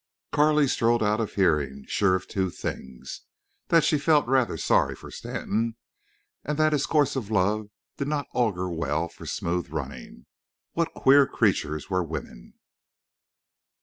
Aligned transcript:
Carley 0.31 0.67
strolled 0.67 1.03
out 1.03 1.19
of 1.21 1.33
hearing, 1.35 1.85
sure 1.85 2.15
of 2.15 2.27
two 2.27 2.49
things—that 2.49 3.83
she 3.83 3.99
felt 3.99 4.25
rather 4.25 4.57
sorry 4.57 4.95
for 4.95 5.11
Stanton, 5.11 5.75
and 6.43 6.57
that 6.57 6.73
his 6.73 6.87
course 6.87 7.15
of 7.15 7.29
love 7.29 7.69
did 7.97 8.07
not 8.07 8.25
augur 8.33 8.71
well 8.71 9.07
for 9.09 9.27
smooth 9.27 9.69
running. 9.69 10.25
What 10.73 10.91
queer 10.95 11.27
creatures 11.27 11.91
were 11.91 12.03
women! 12.03 12.55